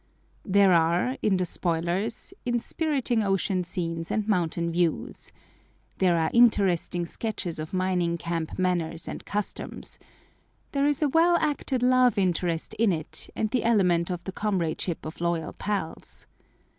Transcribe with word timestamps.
There 0.43 0.73
are, 0.73 1.15
in 1.21 1.37
The 1.37 1.45
Spoilers, 1.45 2.33
inspiriting 2.43 3.21
ocean 3.21 3.63
scenes 3.63 4.09
and 4.09 4.27
mountain 4.27 4.71
views. 4.71 5.31
There 5.99 6.17
are 6.17 6.31
interesting 6.33 7.05
sketches 7.05 7.59
of 7.59 7.71
mining 7.71 8.17
camp 8.17 8.57
manners 8.57 9.07
and 9.07 9.23
customs. 9.23 9.99
There 10.71 10.87
is 10.87 11.03
a 11.03 11.07
well 11.09 11.37
acted 11.37 11.83
love 11.83 12.17
interest 12.17 12.73
in 12.79 12.91
it, 12.91 13.29
and 13.35 13.51
the 13.51 13.63
element 13.63 14.09
of 14.09 14.23
the 14.23 14.31
comradeship 14.31 15.05
of 15.05 15.21
loyal 15.21 15.53
pals. 15.53 16.25